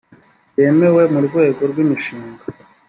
[0.51, 2.43] byemewe mu rwego rw imishinga